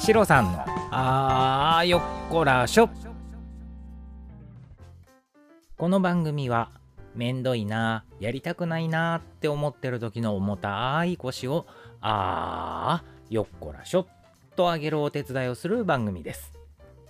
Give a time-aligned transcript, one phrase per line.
[0.00, 2.88] シロさんのあーよっこらしょ。
[5.76, 6.70] この番組は
[7.14, 11.66] めんどいなやりたくないなって思ってる時の重たい腰を
[12.00, 14.06] あーよっこらしょ。
[14.56, 16.54] と上げるお手伝いをする番組です。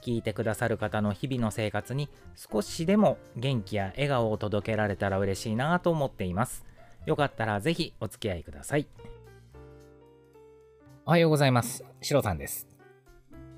[0.03, 6.67] 聞いてくださる方の日々の生活に少しでも元気や笑顔を届けられたら嬉しいなと思っています。
[7.07, 8.89] よかったらぜひお付き合いください。
[11.07, 11.85] おはようございます。
[12.01, 12.70] シロさんです。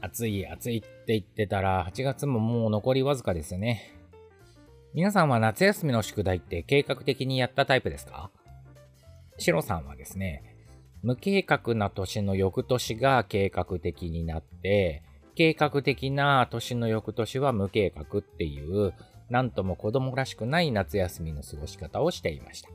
[0.02, 3.94] 暑い暑いって言ってたら8月ももう残りわずかですよね
[4.94, 8.30] 皆さんは夏休みの宿題って計画的にやったタイプですか？
[9.38, 10.42] シロさんはですね、
[11.02, 15.02] 無計画な年の翌年が計画的になって、
[15.34, 18.92] 計画的な年の翌年は無計画っていう、
[19.30, 22.68] なんとも子供らしくない夏休みの過ごし方をしていました。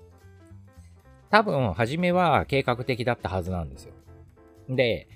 [1.29, 3.93] 多分、初めは計画的だったはずなんですよ。
[4.67, 5.07] で、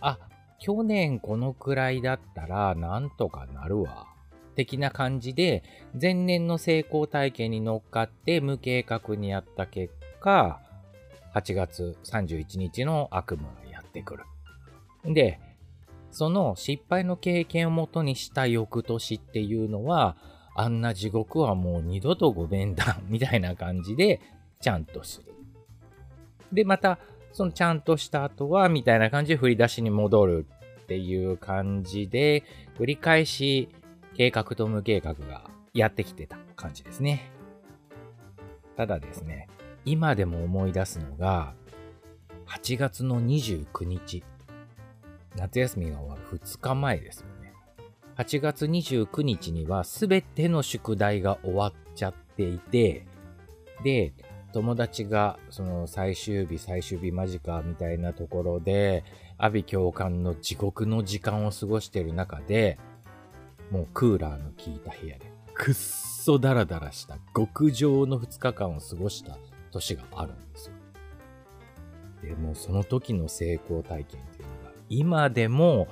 [0.00, 0.18] あ、
[0.58, 4.06] 去年このくらいだったらなんとかなるわ。
[4.56, 5.62] 的な感じで、
[6.00, 10.60] 前年の成功体験に乗っかって無計画にやった結果、
[11.34, 14.24] 8月31日の悪夢がやってくる。
[15.04, 15.38] で、
[16.10, 20.16] その失敗の経験をもとにした翌年っていうのは、
[20.54, 24.20] あんな地獄はもう二度とご弁だ、みたいな感じで、
[24.60, 25.34] ちゃんとする。
[26.50, 26.98] で、また、
[27.32, 30.46] そのちゃんとした後は、みたいな感じで振り出しに戻る
[30.86, 32.44] っていう感じで、
[32.78, 33.68] 繰り返し
[34.14, 37.32] 計画と無計画がやってきてた感じですね。
[38.76, 39.48] ただですね、
[39.84, 41.54] 今でも思い出すのが、
[42.46, 44.22] 8月の29日。
[45.34, 47.52] 夏休みが終わる2日前ですよね。
[48.16, 53.06] 8月29日には全ての宿題が終わっちゃっていて、
[53.82, 54.12] で、
[54.52, 59.04] 友達がその最終日最終日間近みたいなところで、
[59.38, 62.78] 阿鼻教官の地獄の時間を過ごしてる中で、
[63.70, 69.38] もうクーラーの効いた部屋で、くっそダラダラした極上の2日間を過ごした
[69.70, 70.74] 年があるんですよ。
[72.22, 75.88] でもうその時の成功体験っていうのが、今でも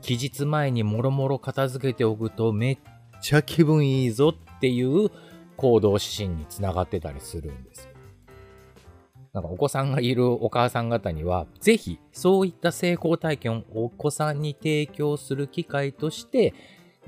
[0.00, 2.78] 期日前にもろもろ片付けておくとめっ
[3.20, 5.10] ちゃ気分いいぞっていう
[5.56, 7.92] 行動指針につながってたりするんですよ。
[9.32, 16.52] なんかお子さんがいるお母さん方には、ぜひそういった成功体験をお子さんに提供する機会として、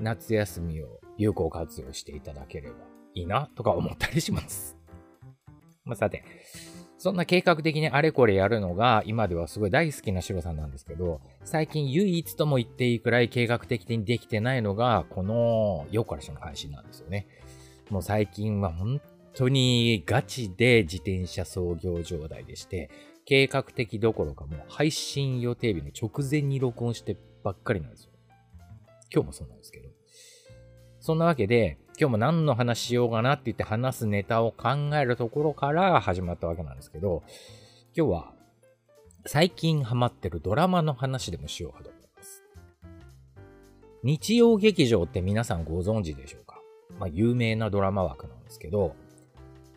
[0.01, 2.77] 夏休みを有効活用していただければ
[3.15, 4.77] いいなとか思ったりします。
[5.85, 6.25] まあ、さて、
[6.97, 17.29] そんな計画的にあれこれやるのが今ではすごい大好きなシロさんなんですけど、最近唯一とも言っていいくらい計画的にできてないのが、このよっからしの配信なんですよね。
[17.91, 19.01] もう最近は本
[19.35, 22.91] 当にガチで自転車操業状態でして、
[23.25, 28.11] 計画的どころかもう配信予定日の直前に録音してばっかりなんですよ。
[29.13, 29.89] 今日もそうなんですけど。
[31.01, 37.23] そんなわけで、今日も何の話しようかなって言って話すネタを考えるところから始まったわけなんですけど、
[37.97, 38.33] 今日は
[39.27, 42.43] 最近ハマってるドラマの話でもしようかと思います。
[44.03, 46.44] 日曜劇場って皆さんご存知でしょう？
[46.99, 48.95] まあ、有名なドラマ枠なんですけど、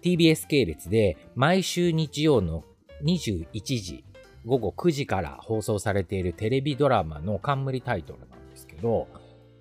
[0.01, 2.63] TBS 系列で毎週日曜の
[3.03, 4.03] 21時、
[4.45, 9.07] 午後9時から放送されているテレビドラマの冠タイトルなんですけど、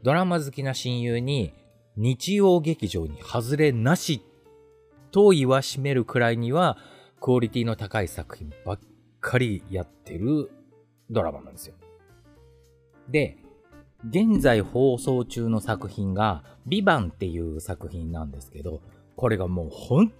[0.02, 1.52] ドラマ好きな親友に
[1.96, 4.22] 日曜劇場に外れなし
[5.10, 6.76] と言わしめるくらいには
[7.20, 8.78] クオリティの高い作品ばっ
[9.20, 10.50] かりやってる
[11.10, 11.74] ドラマなんですよ。
[13.08, 13.38] で、
[14.08, 18.80] 現在放送中の作品がビバンっていう作品なんですけど、
[19.16, 20.12] これがもう本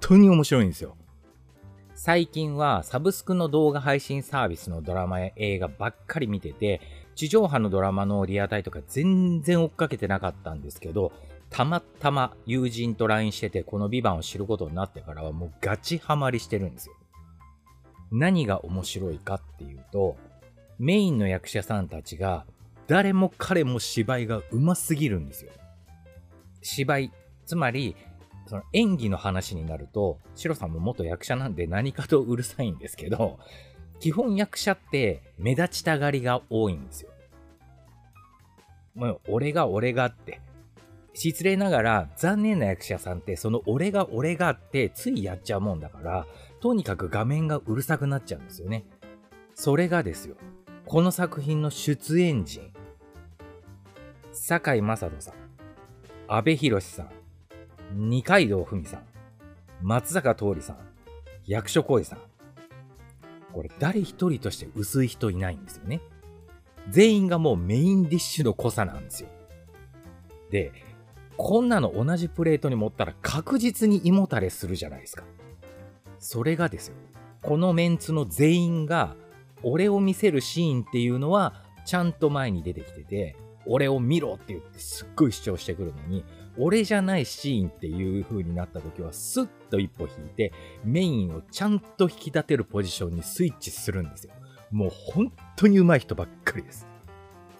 [0.00, 0.96] 当に面白いんですよ。
[1.94, 6.80] 最近はサブスクの動画配信サービスのドラマや映画ばっかり見てて、
[7.16, 11.10] 地上波のドラマのリアタイとか全然追っかけてなかったんですけど、
[11.50, 16.94] たまたま友人と LINE してて、このビバンを知ることになってからはもうガチハマりしてるんですよ。
[18.12, 20.16] 何が面白いかっていうと、
[20.78, 22.46] メインの役者さんたちが、
[22.86, 25.52] 誰も彼も芝居が上手すぎるんですよ。
[26.62, 27.12] 芝居、
[27.46, 27.96] つまり、
[28.46, 33.38] その演技の話になると、シロさんも元役者なんで何かとうるさいんですけど、
[34.00, 37.10] 基本役者って目立ちたがりが多いんですよ。
[38.94, 40.40] もう俺が俺がって。
[41.14, 46.26] 失礼ながら残念な役者さんってその俺が俺がってついやっちゃうもんだから、
[46.60, 48.84] とにかく画面がうるさくなっちゃうんですよね。
[49.54, 50.36] それがですよ。
[50.90, 52.72] この作品の出演陣。
[54.32, 55.34] 堺雅人さん、
[56.28, 57.10] 阿部寛さん、
[57.92, 59.02] 二階堂ふみさん、
[59.82, 60.78] 松坂桃李さん、
[61.44, 62.20] 役所広司さん。
[63.52, 66.00] これ誰一人として薄い人いないんですよね。
[66.88, 69.28] 全員がもうメインディッシュの濃さなんですよ。
[70.50, 70.72] で、
[71.36, 75.24] こんなの同じプレートに盛ったら確実に胃もたれするじゃないですか。
[76.18, 76.94] それがですよ。
[77.42, 79.16] このメンツの全員が、
[79.62, 86.24] 俺を見せるシーンっていうのは、ちゃんと前に出てきてて、俺を見ろって言ってすっごい主張してくるのに、
[86.58, 90.52] 俺じゃないシーンっていう風になった時は、スッと一歩引いて、
[90.84, 94.32] メインをちゃんと引き立てるポジションにスイッチするんですよ。
[94.70, 96.86] もう本当に上手い人ばっかりです。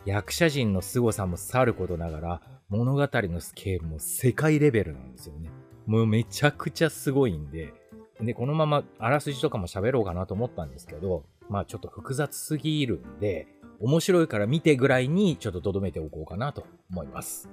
[0.04, 5.50] 役者陣の凄さもさることながら、物語のスケールも世界レベルなんですよね。
[5.86, 7.72] もうめちゃくちゃすごいんで、
[8.20, 13.48] で、このままあらすじとかも喋ろうかなと思ったんですけど、まあちょっと複雑すぎるんで、
[13.80, 17.48] 面白いから見てぐらいにちょっと留めておこうかなと思います。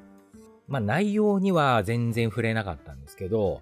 [0.68, 3.62] まあ内容には全然触れなかったんですけど、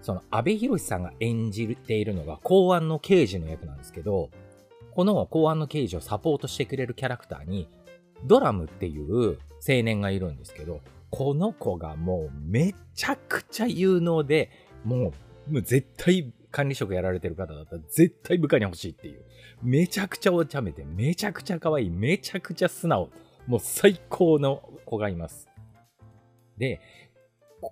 [0.00, 4.30] その安部寛さんが演じているのが公安の刑事の役なんですけど、
[4.94, 7.68] この公安の刑事をサポートしてくれるキャラクターに、
[8.24, 10.80] ドラムっていう青年がいるんですけど、
[11.10, 14.50] この子がもうめちゃくちゃ有能で、
[14.84, 15.12] も
[15.48, 19.24] う、もう絶対管理職やられてる方だったら絶対部下に欲しいっていう。
[19.62, 23.10] めちゃくちゃお茶目で、めちゃくちゃ可愛い、めちゃくちゃ素直。
[23.46, 25.48] もう最高の子がいます。
[26.58, 26.80] で、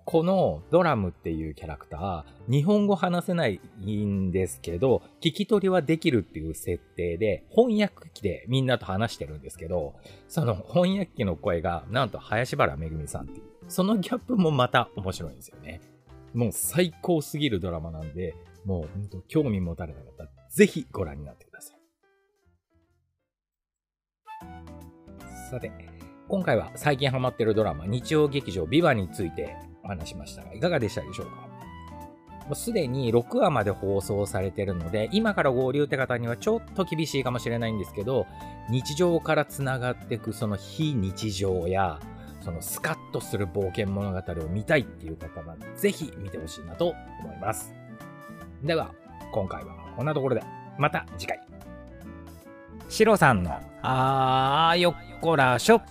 [0.05, 9.95] このドラムっていうキャラクター、日本語話せないんですけど、聞き取りはできるっていう設定で、翻訳機でみんなと話してるんですけど、
[10.29, 15.81] その翻訳機の声が、なんと林原めぐみさんっていう、そのギャップもまた面白いんですよね。
[16.33, 18.33] もう最高すぎるドラマなんで、
[18.65, 21.77] もう本当興味持たれた方、ぜひご覧になってください。
[25.49, 25.71] さて、
[26.27, 31.33] 今回は最近ハマってるドラマ、日曜劇場ビバについてお話しましたが、いかがでしたでしょうか？
[32.45, 38.25] もうすでに6話まで放送されてるので、今から合流って方にはちょっと厳しいかもしれないんですけど、
[38.69, 41.99] 日常から繋がっていくその非日常や、
[42.41, 46.93] そのスカッとする冒険物語を見たいっていう方は、ぜひ見てほしいなと
[47.23, 47.73] 思います。
[48.63, 48.91] では、
[49.31, 50.43] 今回はこんなところで、
[50.77, 51.39] また次回。
[52.89, 55.81] シロさんの、あーよっこらしょ。